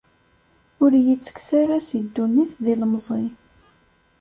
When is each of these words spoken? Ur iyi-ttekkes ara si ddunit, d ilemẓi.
Ur 0.83 0.91
iyi-ttekkes 0.99 1.49
ara 1.61 1.77
si 1.87 1.99
ddunit, 2.05 2.51
d 2.63 2.65
ilemẓi. 2.73 3.25